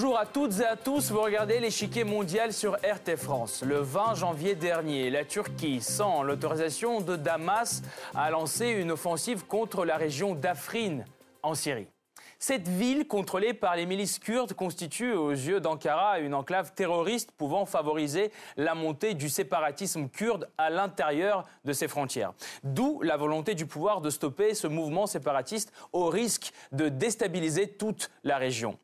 [0.00, 3.64] Bonjour à toutes et à tous, vous regardez l'échiquier mondial sur RT France.
[3.66, 7.82] Le 20 janvier dernier, la Turquie, sans l'autorisation de Damas,
[8.14, 11.00] a lancé une offensive contre la région d'Afrin,
[11.42, 11.88] en Syrie.
[12.38, 17.66] Cette ville, contrôlée par les milices kurdes, constitue aux yeux d'Ankara une enclave terroriste pouvant
[17.66, 22.34] favoriser la montée du séparatisme kurde à l'intérieur de ses frontières.
[22.62, 28.12] D'où la volonté du pouvoir de stopper ce mouvement séparatiste au risque de déstabiliser toute
[28.22, 28.78] la région.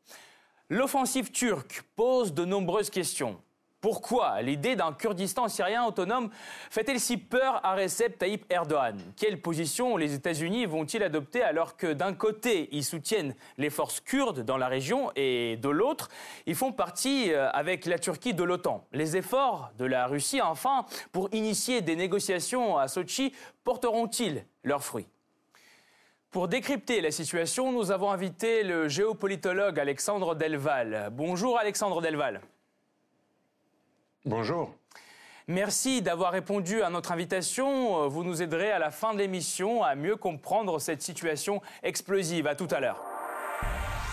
[0.69, 3.39] L'offensive turque pose de nombreuses questions.
[3.81, 6.31] Pourquoi l'idée d'un Kurdistan syrien autonome
[6.71, 8.99] fait-elle si peur à Recep Tayyip Erdogan?
[9.15, 14.41] Quelle position les États-Unis vont-ils adopter alors que d'un côté, ils soutiennent les forces kurdes
[14.41, 16.09] dans la région et de l'autre,
[16.47, 18.87] ils font partie euh, avec la Turquie de l'OTAN?
[18.91, 25.05] Les efforts de la Russie, enfin, pour initier des négociations à Sochi porteront-ils leurs fruits?
[26.35, 31.07] Pour décrypter la situation, nous avons invité le géopolitologue Alexandre Delval.
[31.13, 32.41] Bonjour Alexandre Delval.
[34.25, 34.75] Bonjour.
[35.47, 38.09] Merci d'avoir répondu à notre invitation.
[38.09, 42.47] Vous nous aiderez à la fin de l'émission à mieux comprendre cette situation explosive.
[42.47, 43.14] À tout à l'heure.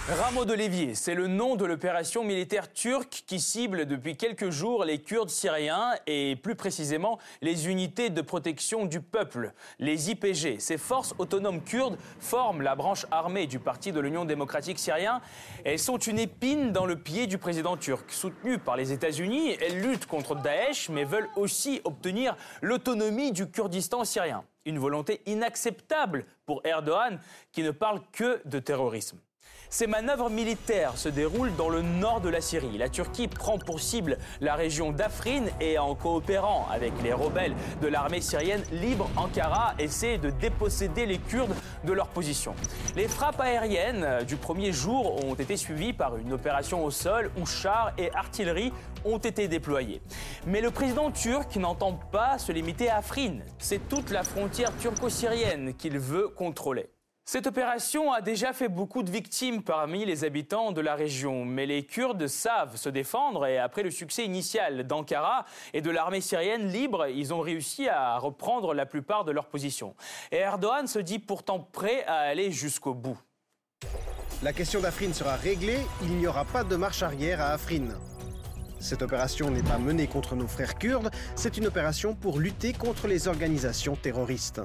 [0.08, 4.84] Rameau de l'évier, c'est le nom de l'opération militaire turque qui cible depuis quelques jours
[4.84, 10.58] les Kurdes syriens et plus précisément les unités de protection du peuple, les IPG.
[10.58, 15.20] Ces forces autonomes kurdes forment la branche armée du Parti de l'Union démocratique syrien.
[15.64, 18.10] Elles sont une épine dans le pied du président turc.
[18.10, 24.02] Soutenues par les États-Unis, elles luttent contre Daesh mais veulent aussi obtenir l'autonomie du Kurdistan
[24.04, 24.42] syrien.
[24.64, 27.20] Une volonté inacceptable pour Erdogan
[27.52, 29.18] qui ne parle que de terrorisme.
[29.72, 32.76] Ces manœuvres militaires se déroulent dans le nord de la Syrie.
[32.76, 37.86] La Turquie prend pour cible la région d'Afrin et en coopérant avec les rebelles de
[37.86, 42.54] l'armée syrienne libre, Ankara essaie de déposséder les Kurdes de leur position.
[42.96, 47.46] Les frappes aériennes du premier jour ont été suivies par une opération au sol où
[47.46, 48.74] chars et artillerie
[49.06, 50.02] ont été déployés.
[50.46, 53.38] Mais le président turc n'entend pas se limiter à Afrin.
[53.58, 56.90] C'est toute la frontière turco-syrienne qu'il veut contrôler.
[57.24, 61.66] Cette opération a déjà fait beaucoup de victimes parmi les habitants de la région, mais
[61.66, 66.66] les Kurdes savent se défendre et après le succès initial d'Ankara et de l'armée syrienne
[66.66, 69.94] libre, ils ont réussi à reprendre la plupart de leurs positions.
[70.32, 73.18] Et Erdogan se dit pourtant prêt à aller jusqu'au bout.
[74.42, 77.86] La question d'Afrin sera réglée, il n'y aura pas de marche arrière à Afrin.
[78.80, 83.06] Cette opération n'est pas menée contre nos frères kurdes, c'est une opération pour lutter contre
[83.06, 84.60] les organisations terroristes.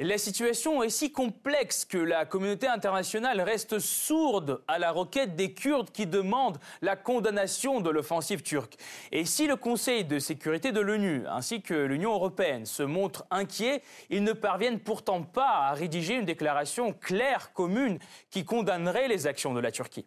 [0.00, 5.54] La situation est si complexe que la communauté internationale reste sourde à la requête des
[5.54, 8.76] Kurdes qui demandent la condamnation de l'offensive turque.
[9.10, 13.82] Et si le Conseil de sécurité de l'ONU ainsi que l'Union européenne se montrent inquiets,
[14.08, 17.98] ils ne parviennent pourtant pas à rédiger une déclaration claire, commune,
[18.30, 20.06] qui condamnerait les actions de la Turquie.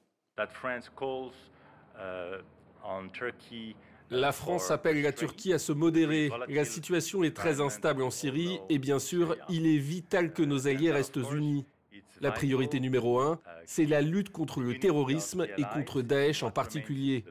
[4.11, 6.29] La France appelle la Turquie à se modérer.
[6.49, 10.67] La situation est très instable en Syrie et bien sûr, il est vital que nos
[10.67, 11.65] alliés restent unis.
[12.19, 17.23] La priorité numéro un, c'est la lutte contre le terrorisme et contre Daesh en particulier.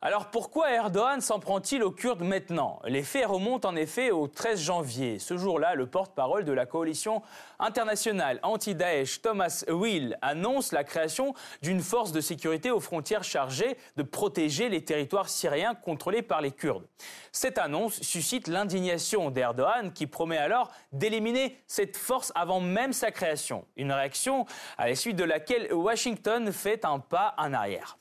[0.00, 2.78] Alors pourquoi Erdogan s'en prend-il aux Kurdes maintenant?
[2.84, 5.18] Les faits remontent en effet au 13 janvier.
[5.18, 7.20] Ce jour-là, le porte-parole de la coalition
[7.58, 14.04] internationale anti-Daesh, Thomas Will, annonce la création d'une force de sécurité aux frontières chargée de
[14.04, 16.86] protéger les territoires syriens contrôlés par les Kurdes.
[17.32, 23.64] Cette annonce suscite l'indignation d'Erdogan qui promet alors d'éliminer cette force avant même sa création.
[23.76, 27.98] Une réaction à la suite de laquelle Washington fait un pas en arrière.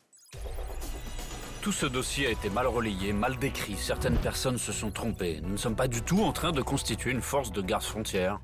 [1.67, 3.75] Tout ce dossier a été mal relayé, mal décrit.
[3.75, 5.41] Certaines personnes se sont trompées.
[5.43, 8.39] Nous ne sommes pas du tout en train de constituer une force de garde frontière.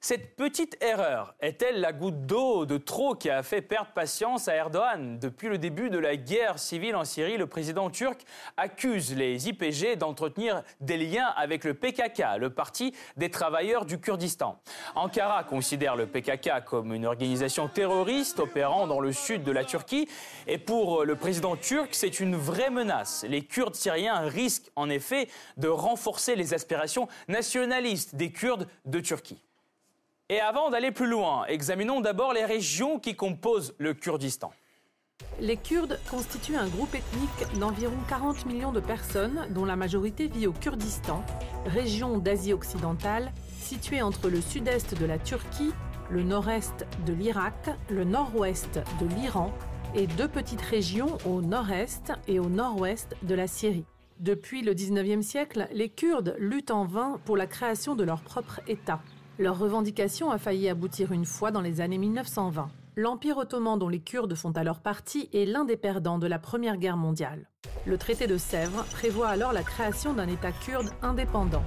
[0.00, 4.54] Cette petite erreur est-elle la goutte d'eau de trop qui a fait perdre patience à
[4.54, 5.18] Erdogan?
[5.18, 8.22] Depuis le début de la guerre civile en Syrie, le président turc
[8.56, 14.60] accuse les IPG d'entretenir des liens avec le PKK, le parti des travailleurs du Kurdistan.
[14.94, 20.08] Ankara considère le PKK comme une organisation terroriste opérant dans le sud de la Turquie
[20.46, 23.26] et pour le président turc, c'est une vraie menace.
[23.28, 25.26] Les Kurdes syriens risquent en effet
[25.56, 29.42] de renforcer les aspirations nationalistes des Kurdes de Turquie.
[30.30, 34.52] Et avant d'aller plus loin, examinons d'abord les régions qui composent le Kurdistan.
[35.40, 40.46] Les Kurdes constituent un groupe ethnique d'environ 40 millions de personnes, dont la majorité vit
[40.46, 41.24] au Kurdistan,
[41.64, 45.72] région d'Asie occidentale située entre le sud-est de la Turquie,
[46.10, 49.50] le nord-est de l'Irak, le nord-ouest de l'Iran
[49.94, 53.86] et deux petites régions au nord-est et au nord-ouest de la Syrie.
[54.20, 58.60] Depuis le 19e siècle, les Kurdes luttent en vain pour la création de leur propre
[58.68, 59.00] État.
[59.40, 62.70] Leur revendication a failli aboutir une fois dans les années 1920.
[62.96, 66.76] l'Empire ottoman dont les Kurdes font alors partie est l'un des perdants de la Première
[66.76, 67.48] Guerre mondiale.
[67.86, 71.62] Le traité de Sèvres prévoit alors la création d'un État kurde indépendant.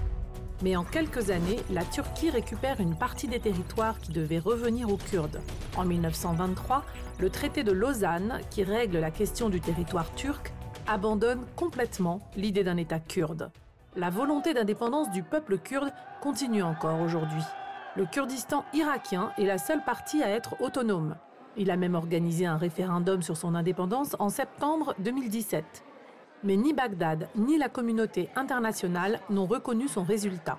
[0.61, 4.97] Mais en quelques années, la Turquie récupère une partie des territoires qui devaient revenir aux
[4.97, 5.39] Kurdes.
[5.77, 6.83] En 1923,
[7.19, 10.51] le traité de Lausanne, qui règle la question du territoire turc,
[10.87, 13.49] abandonne complètement l'idée d'un État kurde.
[13.95, 17.43] La volonté d'indépendance du peuple kurde continue encore aujourd'hui.
[17.97, 21.17] Le Kurdistan irakien est la seule partie à être autonome.
[21.57, 25.83] Il a même organisé un référendum sur son indépendance en septembre 2017.
[26.45, 30.57] Mais ni Bagdad ni la communauté internationale n'ont reconnu son résultat.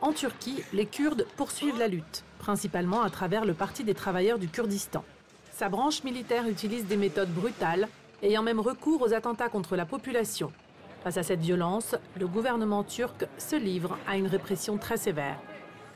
[0.00, 4.48] En Turquie, les Kurdes poursuivent la lutte, principalement à travers le Parti des travailleurs du
[4.48, 5.04] Kurdistan.
[5.52, 7.88] Sa branche militaire utilise des méthodes brutales,
[8.22, 10.50] ayant même recours aux attentats contre la population.
[11.04, 15.36] Face à cette violence, le gouvernement turc se livre à une répression très sévère.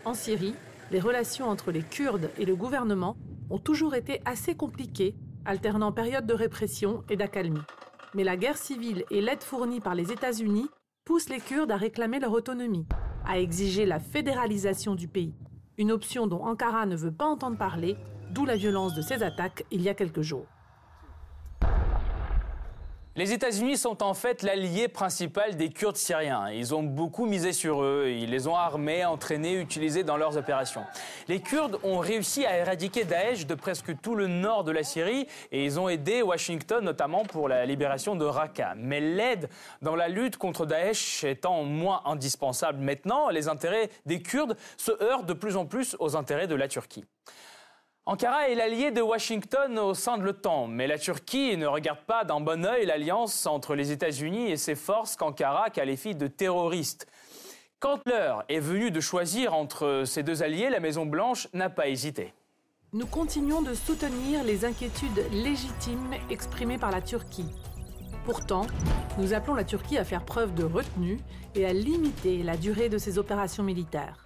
[0.05, 0.55] En Syrie,
[0.91, 3.17] les relations entre les Kurdes et le gouvernement
[3.51, 5.15] ont toujours été assez compliquées,
[5.45, 7.61] alternant périodes de répression et d'accalmie.
[8.15, 10.69] Mais la guerre civile et l'aide fournie par les États-Unis
[11.05, 12.87] poussent les Kurdes à réclamer leur autonomie,
[13.27, 15.35] à exiger la fédéralisation du pays,
[15.79, 17.97] une option dont Ankara ne veut pas entendre parler,
[18.31, 20.47] d'où la violence de ces attaques il y a quelques jours.
[23.17, 26.51] Les États-Unis sont en fait l'allié principal des Kurdes syriens.
[26.51, 30.83] Ils ont beaucoup misé sur eux, ils les ont armés, entraînés, utilisés dans leurs opérations.
[31.29, 35.29] Les Kurdes ont réussi à éradiquer Daesh de presque tout le nord de la Syrie
[35.53, 38.75] et ils ont aidé Washington notamment pour la libération de Raqqa.
[38.77, 39.49] Mais l'aide
[39.81, 45.27] dans la lutte contre Daesh étant moins indispensable maintenant, les intérêts des Kurdes se heurtent
[45.27, 47.05] de plus en plus aux intérêts de la Turquie.
[48.07, 52.25] Ankara est l'allié de Washington au sein de l'OTAN, mais la Turquie ne regarde pas
[52.25, 57.07] d'un bon œil l'alliance entre les États-Unis et ses forces qu'Ankara qualifie de terroristes.
[57.79, 62.35] Quand l'heure est venue de choisir entre ces deux alliés, la Maison-Blanche n'a pas hésité.
[62.93, 67.49] Nous continuons de soutenir les inquiétudes légitimes exprimées par la Turquie.
[68.27, 68.67] Pourtant,
[69.17, 71.21] nous appelons la Turquie à faire preuve de retenue
[71.55, 74.24] et à limiter la durée de ses opérations militaires.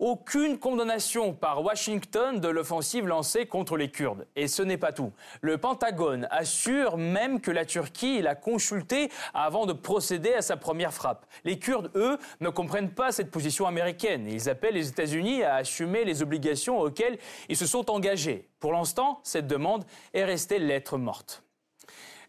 [0.00, 4.26] Aucune condamnation par Washington de l'offensive lancée contre les Kurdes.
[4.34, 5.12] Et ce n'est pas tout.
[5.42, 10.94] Le Pentagone assure même que la Turquie l'a consulté avant de procéder à sa première
[10.94, 11.26] frappe.
[11.44, 14.26] Les Kurdes, eux, ne comprennent pas cette position américaine.
[14.26, 17.18] Ils appellent les États-Unis à assumer les obligations auxquelles
[17.50, 18.48] ils se sont engagés.
[18.58, 21.42] Pour l'instant, cette demande est restée lettre morte.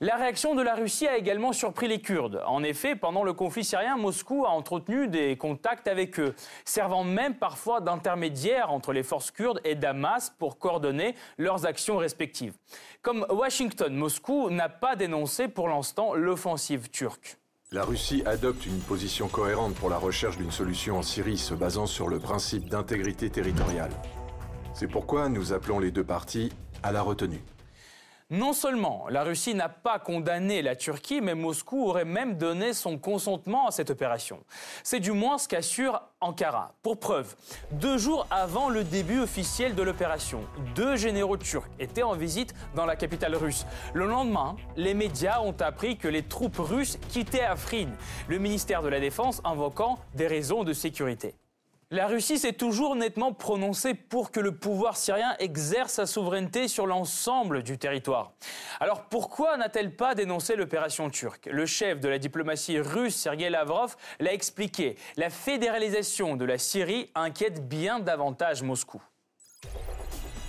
[0.04, 2.42] La réaction de la Russie a également surpris les Kurdes.
[2.48, 6.34] En effet, pendant le conflit syrien, Moscou a entretenu des contacts avec eux,
[6.66, 12.56] servant même parfois d'intermédiaire entre les forces kurdes et Damas pour coordonner leurs actions respectives.
[13.04, 17.38] Comme Washington, Moscou n'a pas dénoncé pour l'instant l'offensive turque.
[17.72, 21.86] La Russie adopte une position cohérente pour la recherche d'une solution en Syrie se basant
[21.86, 23.92] sur le principe d'intégrité territoriale.
[24.74, 26.52] C'est pourquoi nous appelons les deux parties
[26.82, 27.44] à la retenue.
[28.32, 32.98] Non seulement la Russie n'a pas condamné la Turquie, mais Moscou aurait même donné son
[32.98, 34.40] consentement à cette opération.
[34.84, 36.74] C'est du moins ce qu'assure Ankara.
[36.82, 37.36] Pour preuve,
[37.74, 40.46] deux jours avant le début officiel de l'opération,
[40.76, 43.66] deux généraux turcs étaient en visite dans la capitale russe.
[43.94, 47.88] Le lendemain, les médias ont appris que les troupes russes quittaient Afrin,
[48.30, 51.36] le ministère de la Défense invoquant des raisons de sécurité.
[51.94, 56.88] La Russie s'est toujours nettement prononcée pour que le pouvoir syrien exerce sa souveraineté sur
[56.88, 58.32] l'ensemble du territoire.
[58.80, 61.50] Alors pourquoi n'a-t-elle pas dénoncé l'opération turque?
[61.52, 64.96] Le chef de la diplomatie russe, Sergei Lavrov, l'a expliqué.
[65.18, 69.02] La fédéralisation de la Syrie inquiète bien davantage Moscou.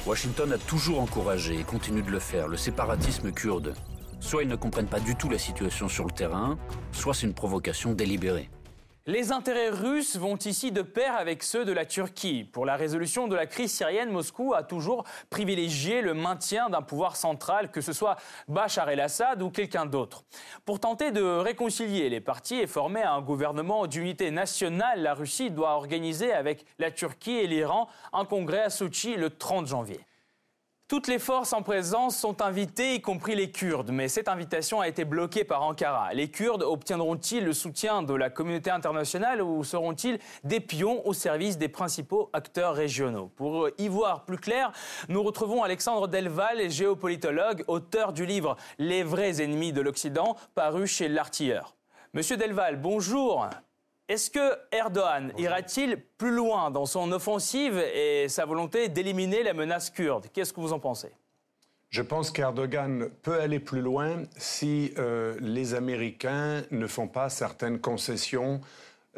[0.07, 3.75] Washington a toujours encouragé et continue de le faire le séparatisme kurde.
[4.21, 6.57] Soit ils ne comprennent pas du tout la situation sur le terrain,
[6.93, 8.49] soit c'est une provocation délibérée.
[9.07, 12.45] Les intérêts russes vont ici de pair avec ceux de la Turquie.
[12.45, 17.17] Pour la résolution de la crise syrienne, Moscou a toujours privilégié le maintien d'un pouvoir
[17.17, 18.15] central, que ce soit
[18.47, 20.23] Bachar el-Assad ou quelqu'un d'autre.
[20.65, 25.75] Pour tenter de réconcilier les partis et former un gouvernement d'unité nationale, la Russie doit
[25.75, 29.99] organiser avec la Turquie et l'Iran un congrès à Sochi le 30 janvier.
[30.93, 34.89] Toutes les forces en présence sont invitées, y compris les Kurdes, mais cette invitation a
[34.89, 36.13] été bloquée par Ankara.
[36.13, 41.57] Les Kurdes obtiendront-ils le soutien de la communauté internationale ou seront-ils des pions au service
[41.57, 43.31] des principaux acteurs régionaux?
[43.37, 44.71] Pour y voir plus clair,
[45.09, 51.09] nous retrouvons Alexandre Delval, géopolitologue, auteur du livre Les vrais ennemis de l'Occident, paru chez
[51.09, 51.75] L'Artilleur.
[52.13, 53.49] Monsieur Delval, bonjour.
[54.09, 59.91] Est-ce que Erdogan ira-t-il plus loin dans son offensive et sa volonté d'éliminer la menace
[59.91, 60.27] kurde?
[60.33, 61.13] Qu'est-ce que vous en pensez?
[61.89, 67.79] Je pense qu'Erdogan peut aller plus loin si euh, les Américains ne font pas certaines
[67.79, 68.61] concessions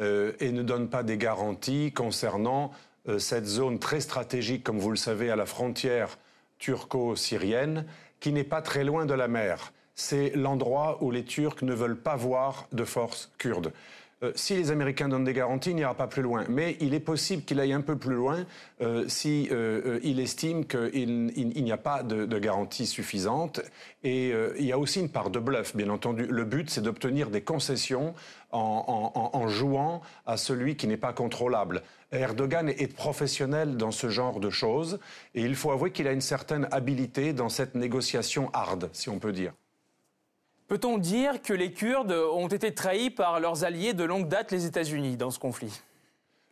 [0.01, 2.71] euh, et ne donnent pas des garanties concernant
[3.07, 6.17] euh, cette zone très stratégique, comme vous le savez, à la frontière
[6.59, 7.85] turco-syrienne
[8.19, 9.71] qui n'est pas très loin de la mer.
[9.95, 13.71] C'est l'endroit où les Turcs ne veulent pas voir de forces kurdes.
[14.25, 16.45] Euh, si les Américains donnent des garanties, il n'ira pas plus loin.
[16.49, 18.45] Mais il est possible qu'il aille un peu plus loin
[18.81, 23.61] euh, si euh, il estime qu'il n'y a pas de, de, garantie suffisante.
[24.03, 26.27] Et il y a aussi une part de bluff, bien entendu.
[26.27, 28.13] Le but, c'est d'obtenir des concessions
[28.51, 31.81] en, jouant à celui qui n'est pas contrôlable.
[32.11, 34.99] Erdogan est professionnel dans ce genre de choses
[35.33, 39.17] et il faut avouer qu'il a une certaine habileté dans cette négociation hard, si on
[39.17, 39.53] peut dire.
[40.67, 44.65] Peut-on dire que les Kurdes ont été trahis par leurs alliés de longue date, les
[44.65, 45.81] États-Unis, dans ce conflit?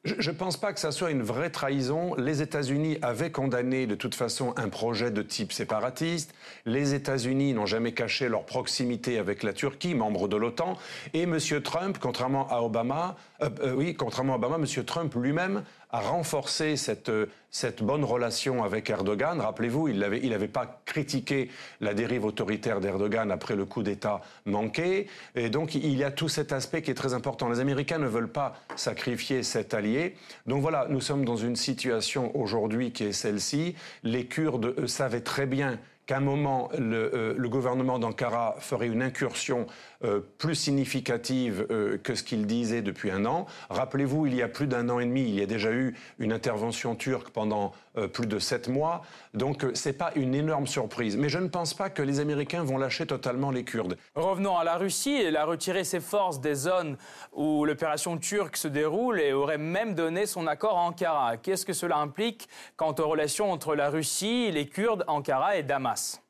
[0.03, 2.13] Je ne pense pas que ça soit une vraie trahison.
[2.15, 6.35] Les États-Unis avaient condamné de toute façon un projet de type séparatiste.
[6.65, 10.77] Les États-Unis n'ont jamais caché leur proximité avec la Turquie, membre de l'OTAN.
[11.13, 11.39] Et M.
[11.63, 14.83] Trump, contrairement à Obama, euh, euh, oui, contrairement à Obama, M.
[14.83, 19.39] Trump lui-même a renforcé cette, euh, cette bonne relation avec Erdogan.
[19.39, 21.49] Rappelez-vous, il n'avait il avait pas critiqué
[21.81, 25.07] la dérive autoritaire d'Erdogan après le coup d'État manqué.
[25.35, 27.47] Et donc, il y a tout cet aspect qui est très important.
[27.47, 30.15] Les Américains ne veulent pas sacrifier cet allié.
[30.47, 33.75] Donc voilà, nous sommes dans une situation aujourd'hui qui est celle-ci.
[34.01, 39.67] Les Kurdes savaient très bien qu'à un moment, le, le gouvernement d'Ankara ferait une incursion
[40.03, 43.45] euh, plus significative euh, que ce qu'il disait depuis un an.
[43.69, 46.33] Rappelez-vous, il y a plus d'un an et demi, il y a déjà eu une
[46.33, 49.03] intervention turque pendant euh, plus de sept mois.
[49.33, 51.15] Donc ce n'est pas une énorme surprise.
[51.15, 53.97] Mais je ne pense pas que les Américains vont lâcher totalement les Kurdes.
[54.15, 55.21] Revenons à la Russie.
[55.25, 56.97] Elle a retiré ses forces des zones
[57.31, 61.37] où l'opération turque se déroule et aurait même donné son accord à Ankara.
[61.37, 66.22] Qu'est-ce que cela implique quant aux relations entre la Russie, les Kurdes, Ankara et Damas?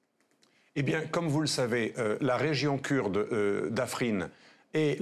[0.76, 4.30] Eh bien, comme vous le savez, euh, la région kurde euh, d'Afrin
[4.74, 4.98] et,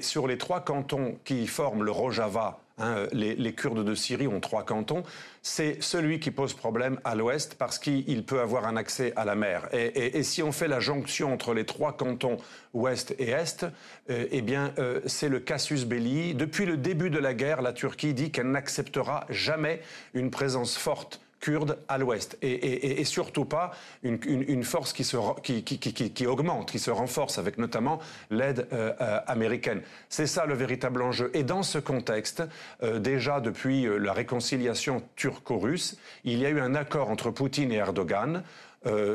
[0.00, 4.64] sur les trois cantons qui forment le Rojava, hein, les, Kurdes de Syrie ont trois
[4.64, 5.02] cantons,
[5.42, 9.34] c'est celui qui pose problème à l'ouest parce qu'il peut avoir un accès à la
[9.34, 9.68] mer.
[9.72, 12.36] Et, si on fait la jonction entre les trois cantons
[12.74, 13.64] ouest et est,
[14.08, 14.72] euh, eh bien,
[15.06, 16.36] c'est le casus belli.
[16.36, 19.82] Depuis le début de la guerre, la Turquie dit qu'elle n'acceptera jamais
[20.14, 26.90] une présence forte kurde à l'ouest et, surtout pas une, force qui, augmente, qui se
[26.90, 29.82] renforce avec notamment l'aide euh, euh, américaine.
[30.08, 31.30] C'est ça le véritable enjeu.
[31.34, 32.42] Et dans ce contexte,
[32.82, 37.76] euh, déjà depuis la réconciliation turco-russe, il y a eu un accord entre Poutine et
[37.76, 38.42] Erdogan.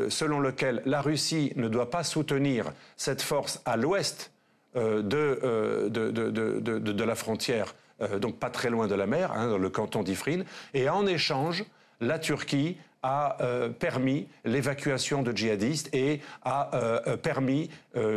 [0.09, 4.31] selon lequel la Russie ne doit pas soutenir cette force à l'ouest
[4.75, 7.73] de, de, la frontière,
[8.19, 11.63] donc pas très loin de la mer, hein, dans le canton d'Ifrin, et en échange,
[12.03, 17.69] la Turquie a euh, permis l'évacuation de djihadistes et a euh, euh, permis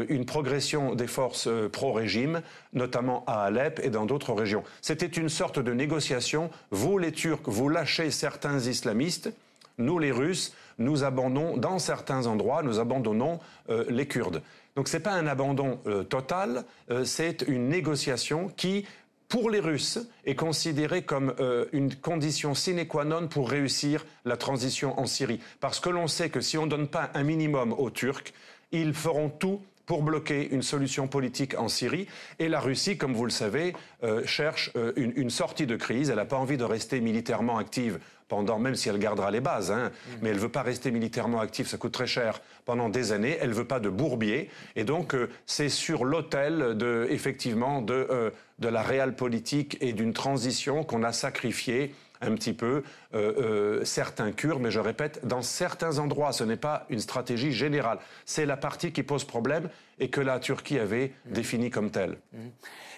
[0.09, 2.41] une progression des forces pro-régime,
[2.73, 4.63] notamment à Alep et dans d'autres régions.
[4.81, 6.51] C'était une sorte de négociation.
[6.71, 9.31] Vous, les Turcs, vous lâchez certains islamistes.
[9.77, 13.39] Nous, les Russes, nous abandonnons, dans certains endroits, nous abandonnons
[13.69, 14.41] les Kurdes.
[14.77, 15.79] Donc ce n'est pas un abandon
[16.09, 16.65] total,
[17.05, 18.87] c'est une négociation qui
[19.29, 24.37] pour les Russes, est considéré comme euh, une condition sine qua non pour réussir la
[24.37, 25.41] transition en Syrie.
[25.61, 28.33] Parce que l'on sait que si on ne donne pas un minimum aux Turcs,
[28.73, 32.07] ils feront tout pour bloquer une solution politique en Syrie.
[32.39, 36.11] Et la Russie, comme vous le savez, euh, cherche euh, une, sortie de crise.
[36.11, 39.71] Elle n'a pas envie de rester militairement active pendant, même si elle gardera les bases,
[39.71, 40.11] hein, mmh.
[40.21, 43.39] mais elle ne veut pas rester militairement active, ça coûte très cher pendant des années.
[43.41, 44.51] Elle ne veut pas de bourbier.
[44.75, 45.15] Et donc,
[45.47, 51.13] c'est sur l'autel de, effectivement, de de la réelle politique et d'une transition qu'on a
[51.13, 52.83] sacrifié un petit peu
[53.15, 57.53] euh, euh, certains Kurdes, mais je répète, dans certains endroits, ce n'est pas une stratégie
[57.53, 57.99] générale.
[58.25, 59.69] C'est la partie qui pose problème
[59.99, 62.19] et que la Turquie avait définie comme telle.
[62.33, 62.39] Mmh.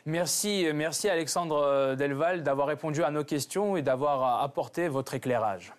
[0.06, 5.74] Merci, merci Alexandre Delval d'avoir répondu à nos questions et d'avoir apporté votre éclairage.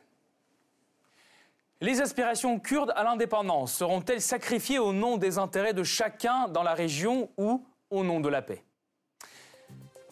[1.81, 6.73] Les aspirations kurdes à l'indépendance seront-elles sacrifiées au nom des intérêts de chacun dans la
[6.73, 8.63] région ou au nom de la paix?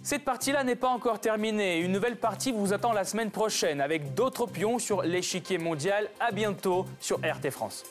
[0.08, 1.80] Cette partie-là n'est pas encore terminée.
[1.80, 6.10] Une nouvelle partie vous attend la semaine prochaine avec d'autres pions sur l'échiquier mondial.
[6.22, 7.84] À bientôt sur RT France.